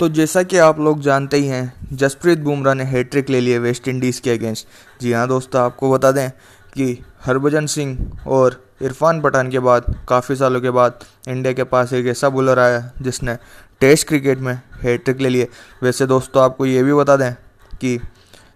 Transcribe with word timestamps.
तो 0.00 0.08
जैसा 0.08 0.42
कि 0.42 0.56
आप 0.58 0.80
लोग 0.80 1.00
जानते 1.00 1.36
ही 1.36 1.46
हैं, 1.46 1.88
जसप्रीत 1.92 2.38
बुमराह 2.38 2.74
ने 2.74 2.84
हैट्रिक 2.84 3.30
ले 3.30 3.40
लिए 3.40 3.58
वेस्ट 3.58 3.86
इंडीज़ 3.88 4.20
के 4.22 4.30
अगेंस्ट 4.30 4.66
जी 5.00 5.12
हाँ 5.12 5.26
दोस्तों, 5.28 5.60
आपको 5.60 5.92
बता 5.92 6.10
दें 6.12 6.30
कि 6.74 6.98
हरभजन 7.24 7.66
सिंह 7.66 8.20
और 8.26 8.60
इरफान 8.82 9.20
पठान 9.20 9.50
के 9.50 9.58
बाद, 9.58 9.84
काफ़ी 10.08 10.36
सालों 10.36 10.60
के 10.60 10.70
बाद 10.70 10.98
इंडिया 11.28 11.52
के 11.52 11.64
पास 11.64 11.92
एक 11.92 12.06
ऐसा 12.06 12.28
बॉलर 12.28 12.58
आया 12.58 12.90
जिसने 13.02 13.36
टेस्ट 13.80 14.08
क्रिकेट 14.08 14.38
में 14.38 14.54
हैट्रिक 14.82 15.20
ले 15.20 15.28
लिए 15.28 15.48
वैसे 15.82 16.06
दोस्तों 16.06 16.42
आपको 16.42 16.66
ये 16.66 16.82
भी 16.82 16.92
बता 16.94 17.16
दें 17.16 17.32
कि 17.80 17.98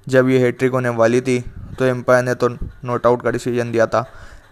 जब 0.09 0.29
ये 0.29 0.39
हैट्रिक 0.39 0.73
होने 0.73 0.89
वाली 0.91 1.21
थी 1.21 1.39
तो 1.79 1.85
एम्पायर 1.85 2.25
ने 2.25 2.35
तो 2.35 2.49
नॉट 2.49 3.07
आउट 3.07 3.23
का 3.23 3.31
डिसीज़न 3.31 3.73
दिया 3.73 3.87
था। 3.87 4.05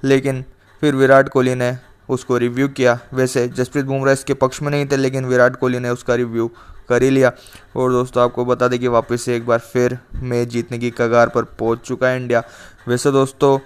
लेकिन 0.05 0.45
फिर 0.83 0.95
विराट 0.95 1.29
कोहली 1.29 1.55
ने 1.55 1.77
उसको 2.09 2.37
रिव्यू 2.39 2.69
किया। 2.71 2.99
वैसे 3.15 3.47
जसप्रीत 3.49 3.85
बुमराह 3.85 4.13
इसके 4.13 4.35
पक्ष 4.35 4.63
में 4.63 4.71
नहीं 4.71 4.87
थे, 4.87 4.97
लेकिन 4.97 5.25
विराट 5.27 5.57
कोहली 5.57 5.79
ने 5.79 5.91
उसका 5.91 6.15
रिव्यू 6.15 6.51
कर 6.89 7.03
ही 7.03 7.11
लिया। 7.11 7.33
और 7.77 7.93
दोस्तों, 7.93 8.23
आपको 8.23 8.45
बता 8.45 8.69
दें 8.69 8.79
कि 8.79 8.89
वापस 8.89 9.23
से 9.23 9.37
एक 9.37 9.47
बार 9.47 9.59
फिर 9.59 9.99
मैच 10.15 10.49
जीतने 10.49 10.79
की 10.79 10.91
कगार 10.91 11.29
पर 11.29 11.43
पहुँच 11.59 11.81
चुका 11.81 12.09
है 12.09 12.21
इंडिया। 12.21 12.43
वैसे 12.89 13.13
दोस्तों, 13.13 13.59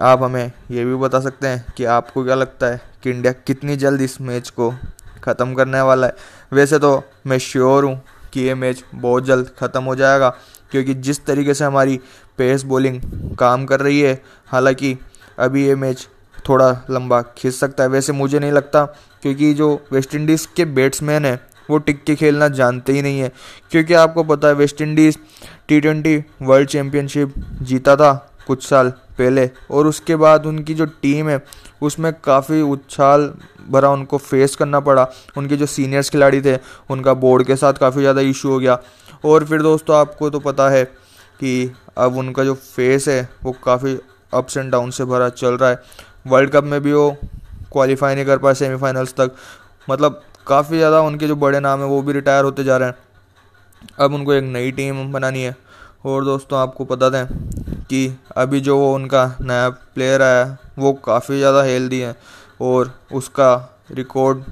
आप 0.00 0.22
हमें 0.22 0.52
ये 0.70 0.84
भी 0.84 0.94
बता 0.96 1.20
सकते 1.20 1.46
हैं 1.46 1.74
कि 1.76 1.84
आपको 1.86 2.24
क्या 2.24 2.34
लगता 2.34 2.66
है 2.66 2.80
कि 3.02 3.10
इंडिया 3.10 3.32
कितनी 3.46 3.76
जल्द 3.76 4.00
इस 4.00 4.20
मैच 4.20 4.50
को 4.50 4.70
ख़त्म 5.24 5.54
करने 5.54 5.80
वाला 5.80 6.06
है। 6.06 6.14
वैसे 6.52 6.78
तो 6.78 7.02
मैं 7.26 7.38
श्योर 7.40 7.84
हूँ 7.84 8.00
कि 8.32 8.40
ये 8.40 8.54
मैच 8.54 8.82
बहुत 8.94 9.24
जल्द 9.24 9.50
ख़त्म 9.58 9.82
हो 9.82 9.94
जाएगा, 9.96 10.28
क्योंकि 10.70 10.94
जिस 10.96 11.24
तरीके 11.26 11.54
से 11.54 11.64
हमारी 11.64 12.00
पेस 12.38 12.62
बॉलिंग 12.64 13.00
काम 13.38 13.64
कर 13.66 13.80
रही 13.80 14.00
है, 14.00 14.20
हालाँकि 14.48 14.96
अभी 15.38 15.66
ये 15.66 15.74
मैच 15.76 16.06
थोड़ा 16.48 16.70
लंबा 16.90 17.20
खींच 17.38 17.54
सकता 17.54 17.82
है। 17.82 17.88
वैसे 17.88 18.12
मुझे 18.12 18.38
नहीं 18.38 18.52
लगता, 18.52 18.84
क्योंकि 19.22 19.52
जो 19.54 19.74
वेस्ट 19.92 20.14
इंडीज़ 20.14 20.46
के 20.56 20.64
बैट्समैन 20.64 21.24
हैं 21.24 21.38
वो 21.68 21.78
टिक 21.78 22.02
के 22.04 22.14
खेलना 22.16 22.48
जानते 22.50 22.92
ही 22.92 23.02
नहीं 23.02 23.20
है। 23.20 23.32
क्योंकि 23.70 23.94
आपको 23.94 24.24
पता 24.24 24.48
है, 24.48 24.54
West 24.54 24.80
Indies 24.80 25.16
T 25.68 25.80
twenty 25.80 26.22
World 26.42 26.68
Championship 26.68 27.34
जीता 27.62 27.96
था 27.96 28.12
कुछ 28.46 28.66
साल 28.66 28.88
पहले, 29.18 29.50
और 29.70 29.86
उसके 29.86 30.16
बाद 30.16 30.46
उनकी 30.46 30.74
जो 30.74 30.84
टीम 31.02 31.28
है, 31.28 31.42
उसमें 31.82 32.12
काफ़ी 32.24 32.60
उछाल 32.62 33.32
भरा 33.70 33.90
उनको 33.90 34.18
फेस 34.18 34.56
करना 34.56 34.80
पड़ा। 34.80 35.06
उनके 35.36 35.56
जो 35.56 35.66
सीनियर्स 35.66 36.10
खिलाड़ी 36.10 36.40
थे, 36.42 36.56
उनका 36.90 37.14
बोर्ड 37.14 37.46
के 37.46 37.56
साथ 37.56 37.74
काफ़ी 37.74 38.00
ज़्यादा 38.00 38.20
इशू 38.22 38.48
हो 38.48 38.58
गया। 38.58 38.78
और 39.24 39.44
फिर 39.44 39.62
दोस्तों, 39.62 39.96
आपको 39.96 40.30
तो 40.30 40.40
पता 40.40 40.68
है 40.70 40.84
कि 40.84 41.72
अब 41.98 42.16
उनका 42.16 42.44
जो 42.44 42.54
फेस 42.54 43.08
है, 43.08 43.28
वो 43.44 43.52
काफ़ी 43.64 43.98
अप्स 44.32 44.56
एंड 44.56 44.70
डाउन 44.72 44.90
से 44.90 45.04
भरा 45.04 45.28
चल 45.28 45.56
रहा 45.56 45.70
है। 45.70 45.82
वर्ल्ड 46.26 46.50
कप 46.50 46.64
में 46.64 46.80
भी 46.82 46.92
वो 46.92 47.10
क्वालिफाई 47.72 48.14
नहीं 48.14 48.24
कर 48.24 48.38
पाए 48.38 48.54
सेमीफाइनल्स 48.54 49.12
तक। 49.12 49.34
मतलब 49.88 50.22
काफ़ी 50.46 50.76
ज़्यादा 50.76 51.00
उनके 51.02 51.26
जो 51.26 51.36
बड़े 51.36 51.60
नाम 51.60 51.80
हैं, 51.80 51.86
वो 51.86 52.00
भी 52.02 52.12
रिटायर 52.12 52.44
होते 52.44 52.64
जा 52.64 52.76
रहे 52.76 52.88
हैं। 52.88 52.96
अब 53.98 54.14
उनको 54.14 54.32
एक 54.34 54.44
नई 54.44 54.70
टीम 54.72 55.12
बनानी 55.12 55.42
है। 55.42 55.56
और 56.04 56.24
दोस्तों, 56.24 56.58
आपको 56.58 56.84
पता 56.84 57.08
दें 57.08 57.26
कि 57.84 58.18
अभी 58.36 58.60
जो 58.60 58.78
वो 58.78 58.94
उनका 58.94 59.24
नया 59.40 59.68
प्लेयर 59.94 60.22
आया 60.22 60.44
है 60.44 60.58
वो 60.78 60.92
काफ़ी 61.04 61.38
ज़्यादा 61.38 61.62
हेल्दी 61.62 62.00
है। 62.00 62.14
और 62.60 62.92
उसका 63.12 63.54
रिकॉर्ड 63.90 64.42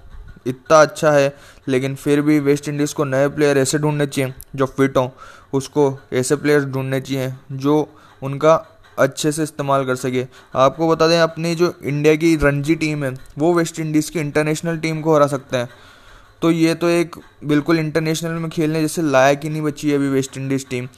इतना 0.47 0.81
अच्छा 0.81 1.11
है, 1.11 1.35
लेकिन 1.69 1.95
फिर 1.95 2.21
भी 2.23 2.39
वेस्ट 2.41 2.69
इंडीज़ 2.69 2.95
को 2.95 3.05
नए 3.05 3.29
प्लेयर 3.29 3.59
ऐसे 3.59 3.79
ढूँढने 3.79 4.07
चाहिए 4.07 4.35
जो 4.57 4.67
फिट 4.69 4.97
हों। 4.97 5.09
उसको 5.53 5.99
ऐसे 6.13 6.37
प्लेयर्स 6.37 6.65
ढूँढने 6.65 7.01
चाहिए 7.01 7.33
जो 7.53 7.77
उनका 8.23 8.55
अच्छे 8.99 9.33
से 9.33 9.43
इस्तेमाल 9.43 9.87
कर 9.87 9.97
सके। 9.97 10.27
आपको 10.55 10.89
बता 10.89 11.09
दें, 11.09 11.21
अपनी 11.21 11.55
जो 11.55 11.75
इंडिया 11.85 12.15
की 12.15 12.37
रणजी 12.37 12.75
टीम 12.75 13.05
है, 13.05 13.15
वो 13.39 13.55
वेस्ट 13.55 13.81
इंडीज़ 13.81 14.11
की 14.11 14.21
इंटरनेशनल 14.21 14.79
टीम 14.79 15.01
को 15.01 15.15
हरा 15.15 15.27
सकते 15.27 15.57
हैं। 15.57 15.69
तो 16.43 16.51
ये 16.51 16.75
तो 16.75 16.89
एक 16.89 17.17
बिल्कुल 17.45 17.79
इंटरनेशनल 17.79 18.31
में 18.31 18.51
खेलने 18.51 18.81
जैसे 18.81 19.03
लायक 19.03 19.41
ही 19.45 19.51
नहीं 19.51 19.63
बची 19.63 19.91
है 19.91 19.97
अभी 19.97 20.09
वेस्ट 20.09 20.39
इंडीज़ 20.39 20.67
टीम। 20.71 20.89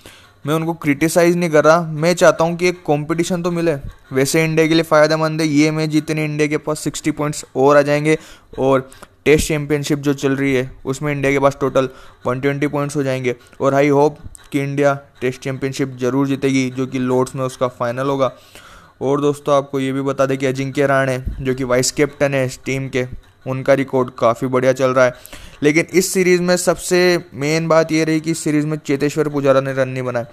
मैं 0.47 0.55
उनको 0.55 0.75
क्रिटिसाइज़ 0.75 1.37
नहीं 1.37 1.51
कर 1.51 1.65
रहा। 1.65 1.81
मैं 1.83 2.15
चाहता 2.15 2.45
हूँ 2.45 2.57
कि 2.57 2.69
एक 2.69 2.79
कंपटीशन 2.79 3.43
तो 3.43 3.51
मिले। 3.51 3.75
वैसे 4.13 4.45
इंडिया 4.45 4.67
के 4.67 4.75
लिए 4.75 4.83
फ़ायदेमंद 4.83 5.41
है। 5.41 5.47
ये 5.47 5.71
मैच 5.71 5.91
जीतने 5.91 6.25
इंडिया 6.25 6.49
के 6.49 6.59
पास 6.59 6.81
सिक्सटी 6.81 7.11
पॉइंट्स 7.11 7.45
और 7.57 7.77
आ 7.77 7.83
जाएँगे। 7.83 8.19
और 8.59 8.91
टेस्ट 9.25 9.49
चैंपियनशिप 9.49 9.99
जो 9.99 10.15
चल 10.15 10.37
रही 10.37 10.55
है, 10.55 10.71
उसमें 10.85 11.13
इंडिया 11.13 11.33
के 11.33 11.39
पास 11.39 11.57
टोटल 11.61 11.89
120 12.27 12.69
पॉइंट्स 12.69 12.97
हो 12.97 13.03
जाएँगे। 13.03 13.37
और 13.61 13.75
आई 13.75 13.89
होप 13.89 14.19
कि 14.53 14.61
इंडिया 14.61 14.99
टेस्ट 15.21 15.41
चैंपियनशिप 15.41 15.97
ज़रूर 16.01 16.27
जीतेगी, 16.27 16.71
जो 16.71 16.87
कि 16.87 16.99
लॉर्ड्स 16.99 17.35
में 17.35 17.45
उसका 17.45 17.69
फाइनल 17.69 18.07
होगा। 18.07 18.33
और 19.03 19.21
दोस्तों, 19.21 19.57
आपको 19.57 19.81
ये 19.81 19.93
भी 19.93 20.01
बता 20.01 20.27
दें 20.27 20.39
कि 20.39 20.47
अजिंक्य 20.47 20.87
राणे, 20.87 21.25
जो 21.41 21.55
कि 21.55 21.65
वाइस 21.65 21.93
कैप्टन 21.93 22.35
है 22.35 22.47
इस 22.47 22.61
टीम 22.65 22.89
के, 22.89 23.07
उनका 23.47 23.75
रिकॉर्ड 23.75 24.11
काफ़ी 24.19 24.49
बढ़िया 24.49 24.73
चल 24.73 24.91
रहा 24.91 25.05
है। 25.05 25.15
लेकिन 25.63 25.87
इस 25.95 26.13
सीरीज़ 26.13 26.43
में 26.43 26.57
सबसे 26.57 27.25
मेन 27.35 27.69
बात 27.69 27.93
ये 27.93 28.05
रही 28.05 28.21
कि 28.21 28.31
इस 28.31 28.39
सीरीज़ 28.39 28.67
में 28.67 28.77
चेतेश्वर 28.77 29.29
पुजारा 29.29 29.61
ने 29.61 29.73
रन 29.73 29.89
नहीं 29.89 30.03
बनाए। 30.03 30.27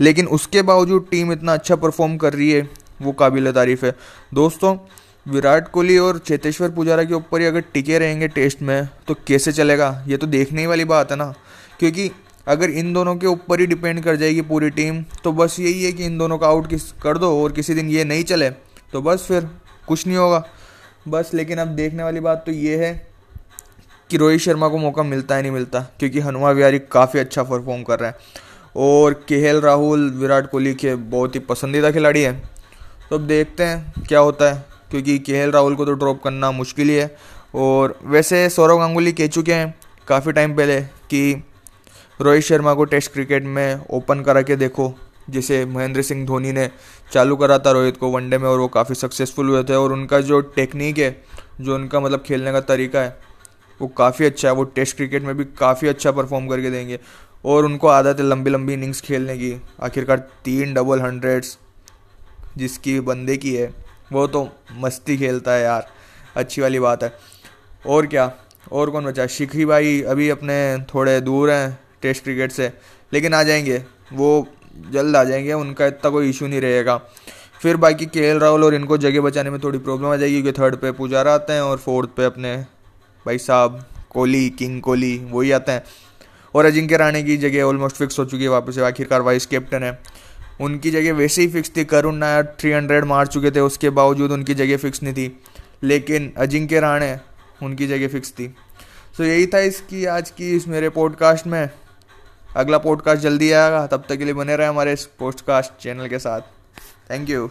लेकिन 0.00 0.26
उसके 0.26 0.62
बावजूद 0.62 1.06
टीम 1.10 1.32
इतना 1.32 1.52
अच्छा 1.52 1.76
परफॉर्म 1.76 2.16
कर 2.16 2.32
रही 2.32 2.50
है, 2.50 2.70
वो 3.02 3.12
काबिल 3.12 3.52
तारीफ़ 3.52 3.86
है। 3.86 3.96
दोस्तों 4.34 4.76
विराट 5.26 5.68
कोहली 5.68 5.96
और 5.98 6.18
चेतेश्वर 6.18 6.70
पुजारा 6.70 7.04
के 7.04 7.14
ऊपर 7.14 7.40
ही 7.40 7.46
अगर 7.46 7.60
टिके 7.74 7.98
रहेंगे 7.98 8.28
टेस्ट 8.28 8.62
में 8.62 8.88
तो 9.08 9.14
कैसे 9.26 9.52
चलेगा? 9.52 10.04
ये 10.08 10.16
तो 10.16 10.26
देखने 10.26 10.60
ही 10.60 10.66
वाली 10.66 10.84
बात 10.84 11.10
है 11.10 11.16
ना। 11.16 11.32
क्योंकि 11.78 12.10
अगर 12.46 12.70
इन 12.70 12.92
दोनों 12.92 13.14
के 13.16 13.26
ऊपर 13.26 13.60
ही 13.60 13.66
डिपेंड 13.66 14.02
कर 14.04 14.16
जाएगी 14.16 14.42
पूरी 14.42 14.70
टीम 14.70 15.02
तो 15.24 15.32
बस 15.32 15.58
यही 15.60 15.84
है 15.84 15.92
कि 15.92 16.04
इन 16.04 16.18
दोनों 16.18 16.38
का 16.38 16.46
आउट 16.46 16.68
किस 16.68 16.90
कर 17.02 17.18
दो 17.18 17.30
और 17.42 17.52
किसी 17.52 17.74
दिन 17.74 17.88
ये 17.88 18.04
नहीं 18.04 18.24
चले 18.24 18.50
तो 18.92 19.02
बस 19.02 19.24
फिर 19.28 19.48
कुछ 19.88 20.06
नहीं 20.06 20.16
होगा। 20.16 20.44
बस, 21.08 21.30
लेकिन 21.34 21.58
अब 21.58 21.68
देखने 21.68 22.02
वाली 22.02 22.20
बात 22.20 22.42
तो 22.46 22.52
ये 22.52 22.76
है 22.76 22.92
कि 24.10 24.16
रोहित 24.16 24.40
शर्मा 24.40 24.68
को 24.68 24.78
मौका 24.78 25.02
मिलता 25.02 25.34
है 25.34 25.42
नहीं 25.42 25.52
मिलता, 25.52 25.80
क्योंकि 25.98 26.20
हनुमा 26.20 26.50
विहारी 26.50 26.78
काफ़ी 26.92 27.20
अच्छा 27.20 27.42
परफॉर्म 27.42 27.82
कर 27.82 28.00
रहे 28.00 28.10
हैं। 28.10 28.16
और 28.76 29.12
के 29.28 29.60
राहुल, 29.60 30.10
विराट 30.10 30.50
कोहली 30.50 30.74
के 30.74 30.94
बहुत 30.94 31.34
ही 31.34 31.40
पसंदीदा 31.40 31.90
खिलाड़ी 31.90 32.22
हैं। 32.22 32.50
तो 33.10 33.18
अब 33.18 33.26
देखते 33.26 33.64
हैं 33.64 34.04
क्या 34.08 34.18
होता 34.18 34.52
है। 34.52 34.73
क्योंकि 34.94 35.18
के 35.18 35.50
राहुल 35.50 35.74
को 35.74 35.84
तो 35.84 35.92
ड्रॉप 35.92 36.22
करना 36.22 36.50
मुश्किल 36.50 36.88
ही 36.88 36.94
है। 36.94 37.16
और 37.54 37.98
वैसे 38.04 38.48
सौरव 38.48 38.78
गांगुली 38.78 39.12
कह 39.12 39.26
चुके 39.26 39.54
हैं 39.54 39.74
काफ़ी 40.08 40.32
टाइम 40.32 40.54
पहले 40.56 40.80
कि 40.80 41.42
रोहित 42.20 42.44
शर्मा 42.44 42.74
को 42.74 42.84
टेस्ट 42.84 43.12
क्रिकेट 43.12 43.44
में 43.44 43.86
ओपन 43.90 44.20
करा 44.20 44.42
के 44.42 44.56
देखो, 44.56 44.92
जिसे 45.30 45.64
महेंद्र 45.66 46.02
सिंह 46.02 46.24
धोनी 46.26 46.52
ने 46.52 46.68
चालू 47.12 47.36
करा 47.36 47.58
था 47.58 47.70
रोहित 47.70 47.96
को 47.96 48.10
वनडे 48.10 48.38
में 48.38 48.48
और 48.48 48.58
वो 48.58 48.68
काफ़ी 48.68 48.94
सक्सेसफुल 48.94 49.48
हुए 49.48 49.62
थे। 49.64 49.74
और 49.74 49.92
उनका 49.92 50.20
जो 50.20 50.40
टेक्निक 50.40 50.98
है, 50.98 51.10
जो 51.60 51.74
उनका 51.74 52.00
मतलब 52.00 52.22
खेलने 52.26 52.52
का 52.52 52.60
तरीका 52.60 53.00
है, 53.00 53.16
वो 53.80 53.88
काफ़ी 53.88 54.26
अच्छा 54.26 54.48
है। 54.48 54.54
वो 54.54 54.64
टेस्ट 54.64 54.96
क्रिकेट 54.96 55.22
में 55.22 55.36
भी 55.36 55.44
काफ़ी 55.58 55.88
अच्छा 55.88 56.12
परफॉर्म 56.12 56.48
करके 56.48 56.70
देंगे। 56.70 56.98
और 57.44 57.64
उनको 57.64 57.88
आदत 57.88 58.20
है 58.20 58.26
लंबी 58.26 58.50
लंबी 58.50 58.72
इनिंग्स 58.72 59.00
खेलने 59.00 59.36
की। 59.38 59.56
आखिरकार 59.82 60.28
तीन 60.44 60.74
डबल 60.74 61.00
हंड्रेड्स 61.00 61.58
जिसकी 62.56 63.00
बंदे 63.00 63.36
की 63.36 63.54
है। 63.54 63.83
वो 64.12 64.26
तो 64.26 64.48
मस्ती 64.72 65.16
खेलता 65.16 65.52
है 65.52 65.62
यार। 65.62 65.86
अच्छी 66.36 66.60
वाली 66.60 66.80
बात 66.80 67.02
है। 67.02 67.12
और 67.86 68.06
क्या? 68.06 68.32
और 68.72 68.90
कौन 68.90 69.04
बचा? 69.04 69.26
शिखी 69.26 69.64
भाई 69.64 70.02
अभी 70.02 70.28
अपने 70.28 70.84
थोड़े 70.94 71.20
दूर 71.20 71.50
हैं 71.50 71.78
टेस्ट 72.02 72.22
क्रिकेट 72.22 72.52
से, 72.52 72.72
लेकिन 73.12 73.34
आ 73.34 73.42
जाएँगे। 73.42 73.84
वो 74.12 74.48
जल्द 74.90 75.16
आ 75.16 75.24
जाएँगे, 75.24 75.52
उनका 75.52 75.86
इतना 75.86 76.10
कोई 76.10 76.30
इशू 76.30 76.46
नहीं 76.46 76.60
रहेगा। 76.60 77.00
फिर 77.62 77.76
बाकी 77.76 78.06
के 78.06 78.38
राहुल 78.38 78.64
और 78.64 78.74
इनको 78.74 78.98
जगह 78.98 79.20
बचाने 79.20 79.50
में 79.50 79.60
थोड़ी 79.62 79.78
प्रॉब्लम 79.78 80.08
आ 80.08 80.16
जाएगी, 80.16 80.42
क्योंकि 80.42 80.60
थर्ड 80.60 80.76
पे 80.76 80.92
पुजारा 80.92 81.34
आते 81.34 81.52
हैं 81.52 81.60
और 81.60 81.78
फोर्थ 81.78 82.08
पे 82.08 82.24
अपने 82.24 82.56
भाई 83.26 83.38
साहब, 83.38 83.84
कोहली 84.10 84.50
किंग 84.50 84.80
कोहली, 84.82 85.18
वही 85.30 85.50
आते 85.50 85.72
हैं। 85.72 85.84
और 86.54 86.64
अजिंक्य 86.64 86.96
राणे 86.96 87.22
की 87.22 87.36
जगह 87.36 87.62
ऑलमोस्ट 87.62 87.96
फिक्स 87.96 88.18
हो 88.18 88.24
चुकी 88.24 88.42
है 88.42 88.48
वापस 88.48 88.74
से, 88.74 88.80
आखिरकार 88.80 89.22
वाइस 89.22 89.46
कैप्टन 89.46 89.82
है। 89.82 90.02
उनकी 90.60 90.90
जगह 90.90 91.12
वैसे 91.12 91.42
ही 91.42 91.48
फिक्स 91.48 91.72
थी 91.76 91.84
करुण 91.84 92.14
नायर 92.14 92.44
थ्री 92.44 92.72
हंड्रेड 92.72 93.04
मार 93.04 93.26
चुके 93.26 93.50
थे 93.50 93.60
उसके 93.60 93.90
बावजूद 93.90 94.30
उनकी 94.30 94.54
जगह 94.54 94.76
फिक्स 94.76 95.02
नहीं 95.02 95.14
थी। 95.14 95.42
लेकिन 95.82 96.32
अजिंक्य 96.36 96.80
राणे 96.80 97.20
उनकी 97.62 97.86
जगह 97.86 98.08
फिक्स 98.08 98.30
थी। 98.30 98.54
सो 99.16 99.22
so, 99.22 99.28
यही 99.28 99.46
था 99.46 99.58
इसकी 99.58 100.04
आज 100.04 100.30
की 100.30 100.56
इस 100.56 100.68
मेरे 100.68 100.88
पॉडकास्ट 100.88 101.46
में। 101.46 101.70
अगला 102.56 102.78
पॉडकास्ट 102.78 103.22
जल्दी 103.22 103.52
आएगा 103.52 103.86
तब 103.86 104.04
तक 104.08 104.16
के 104.16 104.24
लिए 104.24 104.34
बने 104.34 104.56
रहे 104.56 104.66
हमारे 104.66 104.92
इस 104.92 105.04
पॉडकास्ट 105.04 105.82
चैनल 105.82 106.08
के 106.08 106.18
साथ। 106.18 106.40
Thank 107.10 107.30
you 107.30 107.50